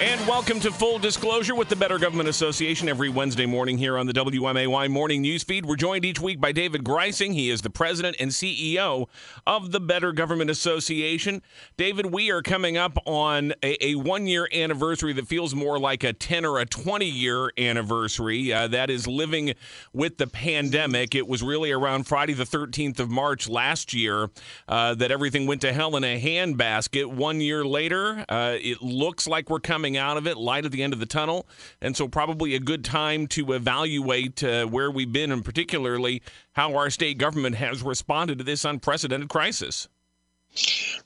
[0.00, 4.06] And welcome to Full Disclosure with the Better Government Association every Wednesday morning here on
[4.06, 5.64] the WMAY Morning News Feed.
[5.64, 7.32] We're joined each week by David Greising.
[7.34, 9.06] He is the president and CEO
[9.46, 11.40] of the Better Government Association.
[11.76, 16.02] David, we are coming up on a, a one year anniversary that feels more like
[16.02, 18.52] a 10 or a 20 year anniversary.
[18.52, 19.54] Uh, that is living
[19.92, 21.14] with the pandemic.
[21.14, 24.30] It was really around Friday, the 13th of March last year,
[24.66, 27.06] uh, that everything went to hell in a handbasket.
[27.06, 30.70] One year later, uh, it looks like we're coming coming out of it, light at
[30.70, 31.44] the end of the tunnel.
[31.80, 36.22] And so, probably a good time to evaluate uh, where we've been and particularly
[36.52, 39.88] how our state government has responded to this unprecedented crisis.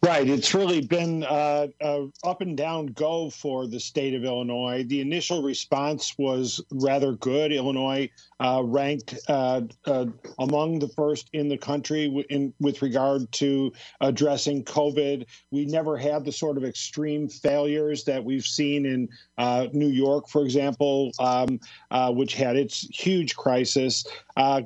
[0.02, 0.28] Right.
[0.28, 4.84] It's really been uh, a up and down go for the state of Illinois.
[4.84, 7.52] The initial response was rather good.
[7.52, 8.10] Illinois
[8.40, 10.06] uh, ranked uh, uh
[10.38, 15.26] among the first in the country in, with regard to addressing COVID.
[15.50, 19.08] We never had the sort of extreme failures that we've seen in
[19.38, 21.60] uh, New York, for example, um,
[21.90, 24.04] uh, which had its huge crisis.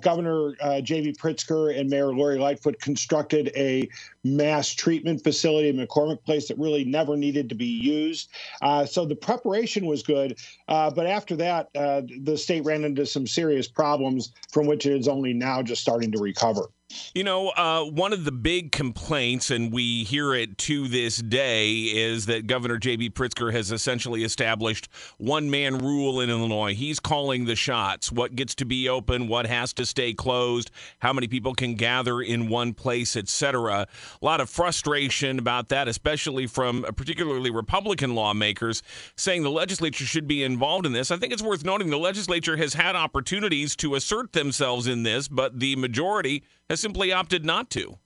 [0.01, 1.13] Governor J.B.
[1.13, 3.89] Pritzker and Mayor Lori Lightfoot constructed a
[4.25, 8.31] mass treatment facility in McCormick Place that really never needed to be used.
[8.63, 13.07] Uh, so the preparation was good, uh, but after that, uh, the state ran into
[13.07, 16.71] some serious problems from which it is only now just starting to recover.
[17.15, 21.71] You know, uh, one of the big complaints, and we hear it to this day,
[21.73, 23.11] is that Governor J.B.
[23.11, 24.89] Pritzker has essentially established
[25.19, 26.75] one man rule in Illinois.
[26.75, 31.13] He's calling the shots what gets to be open, what has to stay closed, how
[31.13, 33.87] many people can gather in one place, etc.
[34.21, 38.83] A lot of frustration about that, especially from particularly Republican lawmakers
[39.17, 41.11] saying the legislature should be involved in this.
[41.11, 45.29] I think it's worth noting the legislature has had opportunities to assert themselves in this,
[45.29, 47.99] but the majority has simply opted not to.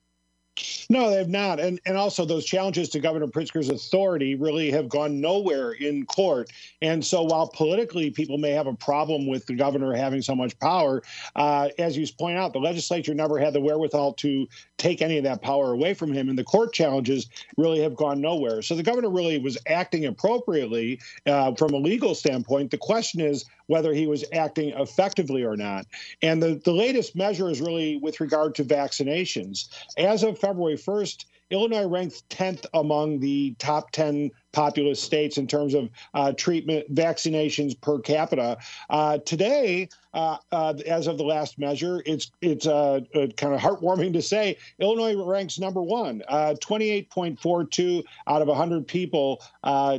[0.88, 1.58] No, they have not.
[1.58, 6.50] And and also those challenges to Governor Pritzker's authority really have gone nowhere in court.
[6.80, 10.58] And so while politically people may have a problem with the governor having so much
[10.60, 11.02] power,
[11.34, 15.24] uh, as you point out, the legislature never had the wherewithal to take any of
[15.24, 16.28] that power away from him.
[16.28, 18.62] And the court challenges really have gone nowhere.
[18.62, 22.70] So the governor really was acting appropriately uh, from a legal standpoint.
[22.70, 25.86] The question is whether he was acting effectively or not.
[26.22, 29.68] And the, the latest measure is really with regard to vaccinations.
[29.96, 35.72] As of February 1st, Illinois ranked 10th among the top 10 populous states in terms
[35.72, 38.58] of uh, treatment vaccinations per capita.
[38.90, 43.60] Uh, today, uh, uh as of the last measure, it's it's uh, uh, kind of
[43.60, 46.22] heartwarming to say Illinois ranks number one.
[46.30, 49.98] 28.42 out of 100 people are,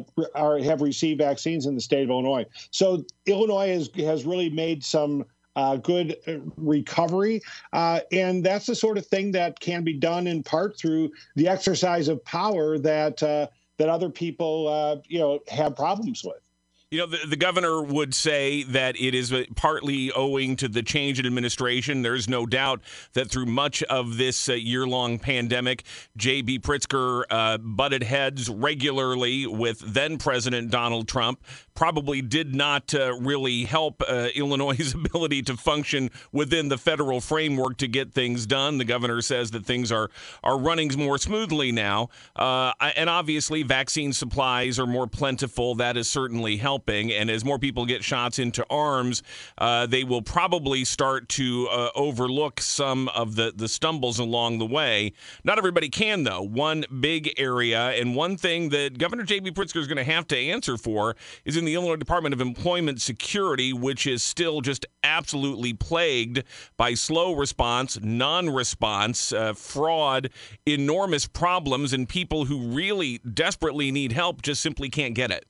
[0.59, 2.45] have received vaccines in the state of Illinois.
[2.69, 7.41] So Illinois has, has really made some uh, good uh, recovery.
[7.73, 11.47] Uh, and that's the sort of thing that can be done in part through the
[11.47, 16.44] exercise of power that uh, that other people, uh, you know, have problems with.
[16.91, 21.19] You know, the, the, governor would say that it is partly owing to the change
[21.19, 22.03] in administration.
[22.03, 22.81] There's no doubt
[23.13, 25.84] that through much of this uh, year long pandemic,
[26.16, 26.59] J.B.
[26.59, 31.44] Pritzker uh, butted heads regularly with then President Donald Trump.
[31.73, 37.78] Probably did not uh, really help uh, Illinois' ability to function within the federal framework
[37.78, 38.78] to get things done.
[38.78, 40.12] The governor says that things are,
[40.44, 42.09] are running more smoothly now.
[42.35, 45.73] Uh, and obviously, vaccine supplies are more plentiful.
[45.73, 47.09] That is certainly helped helping.
[47.09, 49.23] And as more people get shots into arms,
[49.57, 54.65] uh, they will probably start to uh, overlook some of the, the stumbles along the
[54.65, 55.13] way.
[55.45, 56.41] Not everybody can, though.
[56.41, 59.51] One big area and one thing that Governor J.B.
[59.51, 61.15] Pritzker is going to have to answer for
[61.45, 66.43] is in the Illinois Department of Employment Security, which is still just absolutely plagued
[66.75, 70.29] by slow response, non response, uh, fraud,
[70.65, 75.45] enormous problems, and people who really desperately need help just simply can't get it.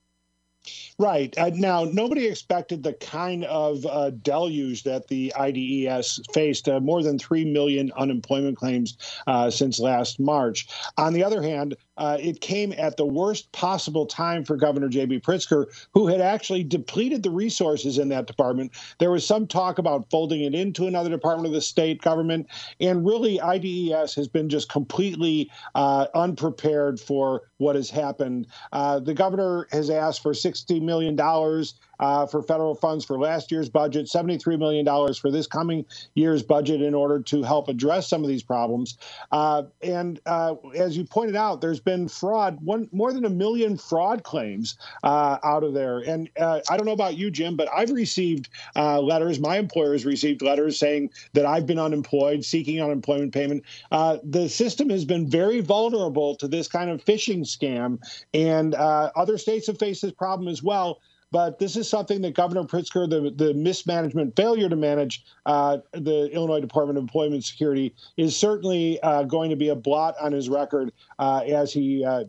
[0.98, 1.38] Right.
[1.38, 7.04] Uh, now, nobody expected the kind of uh, deluge that the IDES faced uh, more
[7.04, 10.68] than 3 million unemployment claims uh, since last March.
[10.98, 15.20] On the other hand, uh, it came at the worst possible time for Governor J.B.
[15.20, 18.72] Pritzker, who had actually depleted the resources in that department.
[19.00, 22.48] There was some talk about folding it into another department of the state government.
[22.80, 28.48] And really, IDES has been just completely uh, unprepared for what has happened.
[28.72, 31.16] the governor has asked for $60 million
[32.00, 36.82] uh, for federal funds for last year's budget, $73 million for this coming year's budget
[36.82, 38.98] in order to help address some of these problems.
[39.32, 43.78] Uh, and uh, as you pointed out, there's been fraud, one more than a million
[43.78, 46.00] fraud claims uh, out of there.
[46.00, 49.40] And uh, I don't know about you, Jim, but I've received uh, letters.
[49.40, 53.64] My employer has received letters saying that I've been unemployed, seeking unemployment payment.
[53.92, 58.00] the system has been very vulnerable to this kind of phishing scam,
[58.34, 61.00] and other states have faced this problem as well.
[61.32, 66.30] But this is something that Governor Pritzker, the, the mismanagement, failure to manage uh, the
[66.32, 70.50] Illinois Department of Employment Security, is certainly uh, going to be a blot on his
[70.50, 72.26] record uh, as he uh,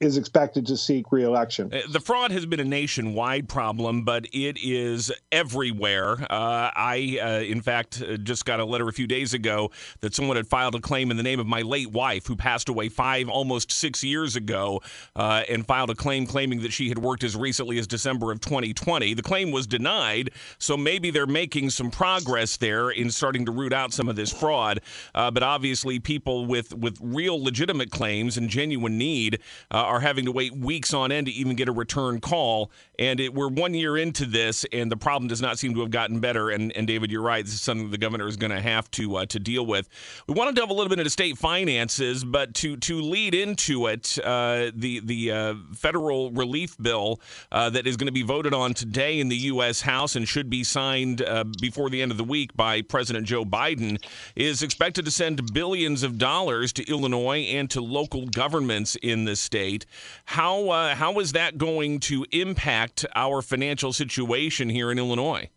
[0.00, 1.72] is expected to seek reelection.
[1.72, 6.12] Uh, the fraud has been a nationwide problem, but it is everywhere.
[6.22, 9.70] Uh, I, in fact, just got a letter a few days ago
[10.00, 12.68] that someone had filed a claim in the name of my late wife, who passed
[12.68, 14.80] away five, almost six years ago,
[15.14, 19.12] and filed a claim claiming that she had worked as recently as December of 2020.
[19.12, 23.74] The claim was denied, so maybe they're making some progress there in starting to root
[23.74, 24.80] out some of this fraud.
[25.14, 28.05] Uh, but obviously, people with, with real legitimate claims
[28.36, 31.72] and genuine need uh, are having to wait weeks on end to even get a
[31.72, 32.70] return call.
[32.98, 35.90] And it, we're one year into this, and the problem does not seem to have
[35.90, 36.50] gotten better.
[36.50, 37.44] And, and David, you're right.
[37.44, 39.88] This is something the governor is going to have to uh, to deal with.
[40.26, 43.86] We want to delve a little bit into state finances, but to to lead into
[43.86, 47.20] it, uh, the the uh, federal relief bill
[47.52, 49.80] uh, that is going to be voted on today in the U.S.
[49.80, 53.44] House and should be signed uh, before the end of the week by President Joe
[53.44, 54.02] Biden,
[54.34, 59.36] is expected to send billions of dollars to Illinois and to local governments in the
[59.36, 59.86] state.
[60.24, 65.48] How uh, how is that going to impact our financial situation here in Illinois?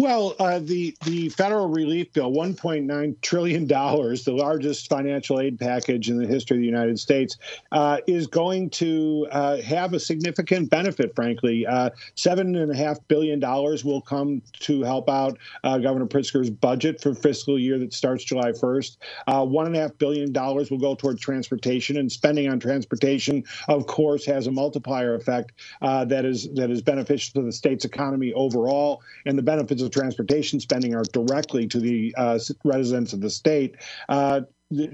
[0.00, 6.08] Well, uh, the the federal relief bill, 1.9 trillion dollars, the largest financial aid package
[6.08, 7.36] in the history of the United States,
[7.70, 11.14] uh, is going to uh, have a significant benefit.
[11.14, 16.06] Frankly, uh, seven and a half billion dollars will come to help out uh, Governor
[16.06, 18.96] Pritzker's budget for fiscal year that starts July 1st.
[19.26, 23.44] Uh, one and a half billion dollars will go toward transportation, and spending on transportation,
[23.68, 25.52] of course, has a multiplier effect
[25.82, 30.60] that is that is beneficial to the state's economy overall, and the benefits of transportation
[30.60, 33.76] spending are directly to the uh, residents of the state.
[34.08, 34.42] Uh,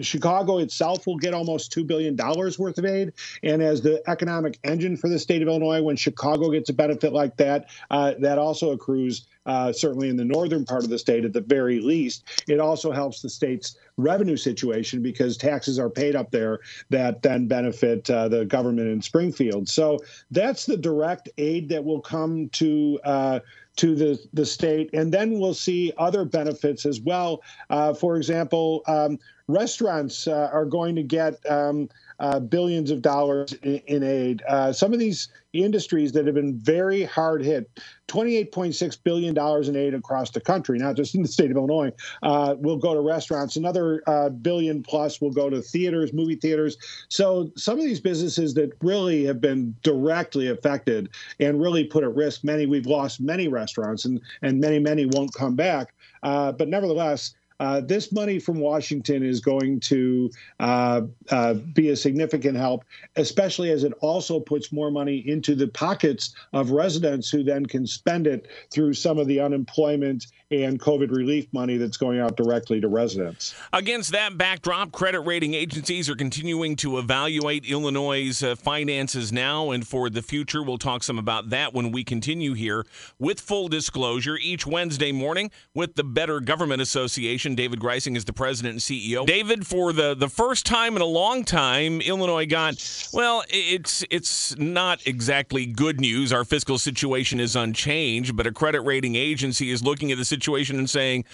[0.00, 3.12] Chicago itself will get almost $2 billion worth of aid.
[3.42, 7.12] And as the economic engine for the state of Illinois, when Chicago gets a benefit
[7.12, 9.26] like that, uh, that also accrues.
[9.44, 12.90] Uh, certainly in the northern part of the state, at the very least, it also
[12.90, 16.58] helps the state's revenue situation because taxes are paid up there
[16.90, 19.68] that then benefit uh, the government in Springfield.
[19.68, 20.00] So
[20.32, 23.38] that's the direct aid that will come to uh,
[23.76, 24.90] to the, the state.
[24.92, 27.42] And then we'll see other benefits as well.
[27.70, 29.18] Uh, for example, um,
[29.48, 31.88] restaurants uh, are going to get um,
[32.20, 34.42] uh, billions of dollars in, in aid.
[34.48, 37.70] Uh, some of these industries that have been very hard hit,
[38.08, 41.90] $28.6 billion in aid across the country, not just in the state of Illinois,
[42.22, 43.56] uh, will go to restaurants.
[43.56, 46.76] Another uh, billion plus will go to theaters, movie theaters.
[47.08, 51.08] So some of these businesses that really have been directly affected
[51.40, 55.32] and really put at risk many, we've lost many restaurants and, and many, many won't
[55.34, 55.94] come back.
[56.22, 60.30] Uh, but nevertheless, uh, this money from Washington is going to
[60.60, 62.84] uh, uh, be a significant help,
[63.16, 67.86] especially as it also puts more money into the pockets of residents who then can
[67.86, 72.80] spend it through some of the unemployment and COVID relief money that's going out directly
[72.80, 73.54] to residents.
[73.72, 79.86] Against that backdrop, credit rating agencies are continuing to evaluate Illinois' uh, finances now and
[79.86, 80.62] for the future.
[80.62, 82.86] We'll talk some about that when we continue here
[83.18, 87.45] with full disclosure each Wednesday morning with the Better Government Association.
[87.54, 89.26] David Greising is the president and CEO.
[89.26, 92.74] David, for the, the first time in a long time, Illinois got,
[93.12, 96.32] well, it's, it's not exactly good news.
[96.32, 100.78] Our fiscal situation is unchanged, but a credit rating agency is looking at the situation
[100.78, 101.24] and saying,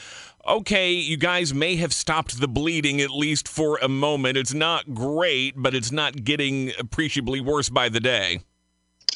[0.46, 4.36] okay, you guys may have stopped the bleeding at least for a moment.
[4.36, 8.40] It's not great, but it's not getting appreciably worse by the day.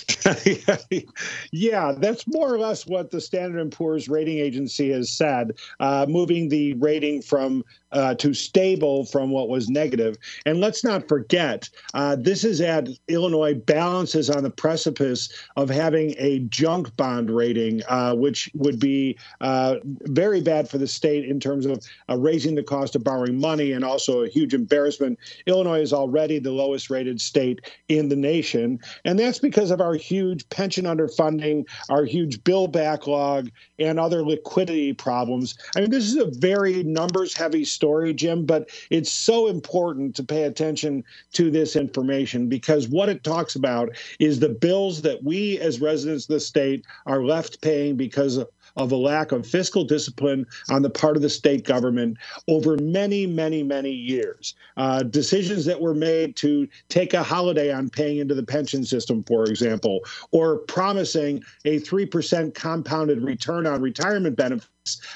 [1.52, 6.06] yeah, that's more or less what the Standard & Poor's rating agency has said, uh,
[6.08, 10.16] moving the rating from uh, to stable from what was negative.
[10.44, 16.14] And let's not forget, uh, this is at Illinois balances on the precipice of having
[16.18, 21.40] a junk bond rating, uh, which would be uh, very bad for the state in
[21.40, 25.18] terms of uh, raising the cost of borrowing money and also a huge embarrassment.
[25.46, 29.85] Illinois is already the lowest rated state in the nation, and that's because of our
[29.94, 35.56] huge huge pension underfunding, our huge bill backlog, and other liquidity problems.
[35.76, 40.24] I mean, this is a very numbers heavy story, Jim, but it's so important to
[40.24, 45.58] pay attention to this information because what it talks about is the bills that we
[45.58, 48.42] as residents of the state are left paying because
[48.76, 52.16] of a lack of fiscal discipline on the part of the state government
[52.48, 54.54] over many, many, many years.
[54.76, 59.22] Uh, decisions that were made to take a holiday on paying into the pension system,
[59.24, 64.68] for example, or promising a 3% compounded return on retirement benefits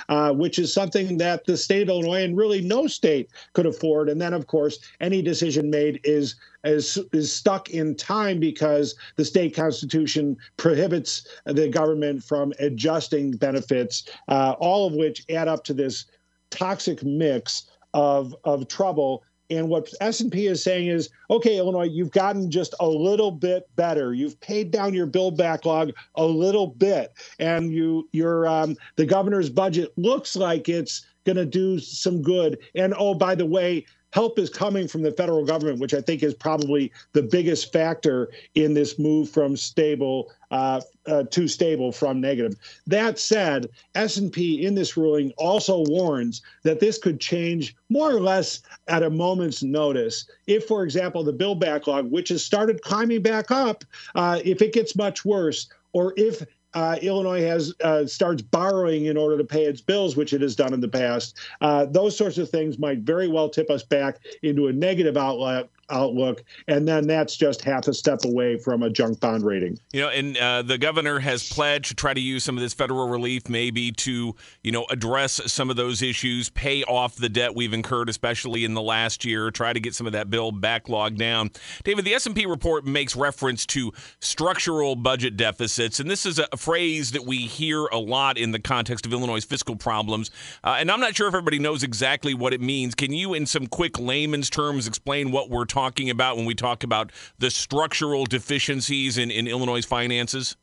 [0.08, 4.08] uh, which is something that the state of Illinois and really no state could afford.
[4.08, 9.24] And then, of course, any decision made is is is stuck in time because the
[9.24, 15.74] state constitution prohibits the government from adjusting benefits, uh, all of which add up to
[15.74, 16.06] this
[16.50, 22.50] toxic mix of of trouble and what S&P is saying is, okay, Illinois, you've gotten
[22.50, 24.14] just a little bit better.
[24.14, 29.50] You've paid down your bill backlog a little bit, and you, your um, the governor's
[29.50, 32.58] budget looks like it's going to do some good.
[32.74, 36.22] And oh, by the way, help is coming from the federal government, which I think
[36.22, 42.20] is probably the biggest factor in this move from stable uh, uh, too stable from
[42.20, 42.56] negative.
[42.86, 48.62] That said, S&P in this ruling also warns that this could change more or less
[48.88, 50.28] at a moment's notice.
[50.46, 54.72] If, for example, the bill backlog, which has started climbing back up, uh, if it
[54.72, 59.64] gets much worse, or if uh, Illinois has uh, starts borrowing in order to pay
[59.64, 61.38] its bills, which it has done in the past.
[61.60, 66.44] Uh, those sorts of things might very well tip us back into a negative outlook,
[66.68, 69.78] and then that's just half a step away from a junk bond rating.
[69.92, 72.74] You know, and uh, the governor has pledged to try to use some of this
[72.74, 77.54] federal relief maybe to, you know, address some of those issues, pay off the debt
[77.54, 81.16] we've incurred, especially in the last year, try to get some of that bill backlog
[81.16, 81.50] down.
[81.82, 87.12] David, the S&P report makes reference to structural budget deficits, and this is a phrase
[87.12, 90.30] that we hear a lot in the context of Illinois' fiscal problems.
[90.62, 92.94] Uh, and I'm not sure if everybody knows exactly what it means.
[92.94, 96.84] Can you, in some quick layman's terms, explain what we're talking about when we talk
[96.84, 100.56] about the structural deficiencies in, in Illinois' finances?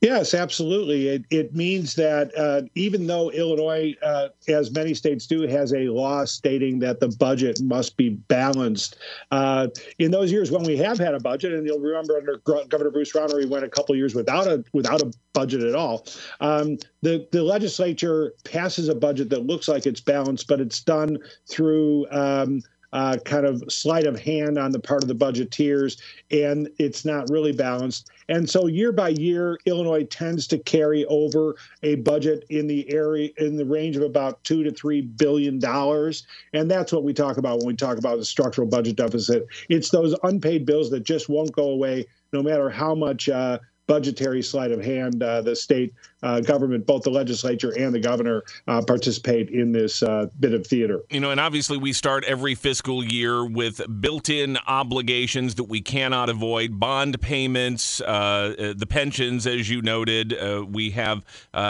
[0.00, 1.08] Yes, absolutely.
[1.08, 5.88] It, it means that uh, even though Illinois, uh, as many states do, has a
[5.88, 8.96] law stating that the budget must be balanced,
[9.32, 9.66] uh,
[9.98, 12.36] in those years when we have had a budget, and you'll remember under
[12.68, 16.06] Governor Bruce Rauner, we went a couple years without a without a budget at all.
[16.40, 21.18] Um, the the legislature passes a budget that looks like it's balanced, but it's done
[21.48, 22.06] through.
[22.12, 27.04] Um, uh, kind of sleight of hand on the part of the budgeteers, and it's
[27.04, 28.10] not really balanced.
[28.28, 33.30] And so, year by year, Illinois tends to carry over a budget in the area
[33.38, 37.36] in the range of about two to three billion dollars, and that's what we talk
[37.36, 39.46] about when we talk about the structural budget deficit.
[39.68, 43.28] It's those unpaid bills that just won't go away, no matter how much.
[43.28, 48.00] Uh, budgetary sleight of hand uh, the state uh, government, both the legislature and the
[48.00, 51.02] governor, uh, participate in this uh, bit of theater.
[51.10, 56.28] You know, and obviously we start every fiscal year with built-in obligations that we cannot
[56.28, 60.36] avoid: bond payments, uh, uh, the pensions, as you noted.
[60.72, 61.22] we have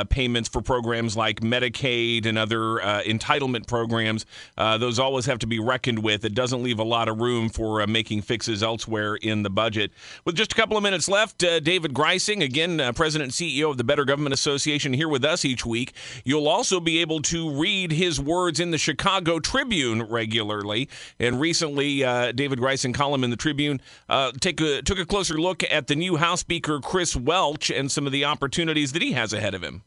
[0.08, 4.24] payments for programs like Medicaid and other entitlement programs.
[4.56, 6.24] those always have to be reckoned with.
[6.24, 9.92] It doesn't leave a lot of room for making fixes elsewhere in the budget.
[10.24, 13.84] With just a couple of minutes left, David Greising, again, President and CEO of the
[13.84, 15.92] Better Government Association here with us each week.
[16.24, 20.88] You'll also be able to read his words in the Chicago Tribune regularly.
[21.18, 25.38] And recently, uh, David Greising column in the Tribune uh, take a, took a closer
[25.38, 29.12] look at the new House Speaker Chris Welch and some of the opportunities that he
[29.12, 29.82] has ahead of him.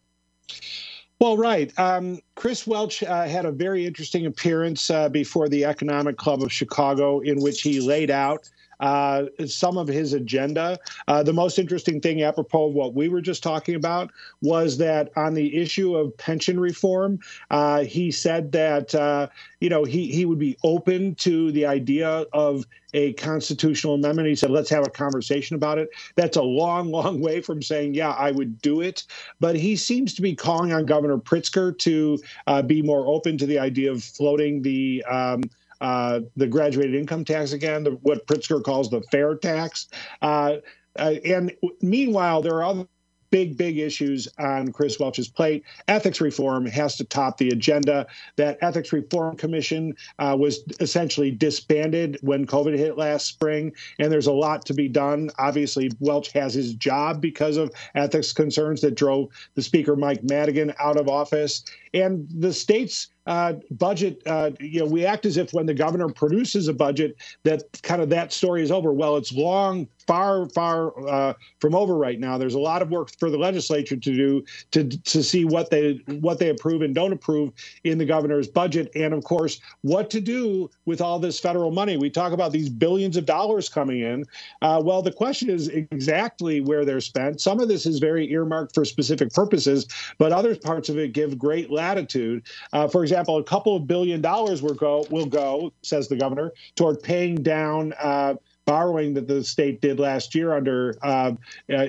[1.20, 1.72] Well, right.
[1.78, 6.52] Um, Chris Welch uh, had a very interesting appearance uh, before the Economic Club of
[6.52, 8.50] Chicago, in which he laid out
[8.82, 10.78] uh, some of his agenda.
[11.08, 14.12] Uh, the most interesting thing, apropos of what we were just talking about,
[14.42, 17.20] was that on the issue of pension reform,
[17.52, 19.28] uh, he said that uh,
[19.60, 24.28] you know he he would be open to the idea of a constitutional amendment.
[24.28, 25.90] He said, let's have a conversation about it.
[26.16, 29.06] That's a long, long way from saying, yeah, I would do it.
[29.40, 33.46] But he seems to be calling on Governor Pritzker to uh, be more open to
[33.46, 35.44] the idea of floating the um,
[35.82, 39.88] uh, the graduated income tax again, the, what Pritzker calls the fair tax.
[40.22, 40.58] Uh,
[40.98, 42.88] uh, and meanwhile, there are other
[43.32, 45.64] big, big issues on Chris Welch's plate.
[45.88, 48.06] Ethics reform has to top the agenda.
[48.36, 54.28] That Ethics Reform Commission uh, was essentially disbanded when COVID hit last spring, and there's
[54.28, 55.32] a lot to be done.
[55.40, 60.74] Obviously, Welch has his job because of ethics concerns that drove the Speaker, Mike Madigan,
[60.80, 61.64] out of office.
[61.94, 66.10] And the state's uh, budget, uh, you know, we act as if when the governor
[66.10, 68.92] produces a budget that kind of that story is over.
[68.92, 72.38] Well, it's long, far, far uh, from over right now.
[72.38, 76.02] There's a lot of work for the legislature to do to to see what they
[76.08, 77.52] what they approve and don't approve
[77.84, 81.98] in the governor's budget, and of course, what to do with all this federal money.
[81.98, 84.26] We talk about these billions of dollars coming in.
[84.62, 87.40] Uh, well, the question is exactly where they're spent.
[87.40, 89.88] Some of this is very earmarked for specific purposes,
[90.18, 92.44] but other parts of it give great latitude.
[92.74, 97.02] Uh, for a couple of billion dollars will go will go, says the governor, toward
[97.02, 97.94] paying down.
[98.00, 101.32] Uh, borrowing that the state did last year under uh,
[101.74, 101.88] uh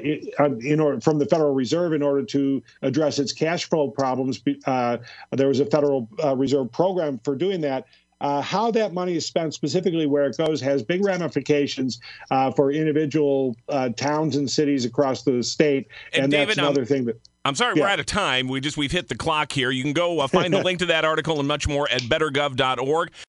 [0.60, 4.40] in order from the Federal Reserve in order to address its cash flow problems.
[4.64, 4.96] Uh,
[5.32, 7.86] there was a Federal uh, Reserve program for doing that.
[8.22, 12.00] Uh, how that money is spent, specifically where it goes, has big ramifications
[12.30, 16.82] uh, for individual uh, towns and cities across the state, and, and David, that's another
[16.82, 17.16] um, thing that.
[17.44, 17.82] I'm sorry, yeah.
[17.82, 18.48] we're out of time.
[18.48, 19.70] We just we've hit the clock here.
[19.70, 23.10] You can go uh, find the link to that article and much more at bettergov.org.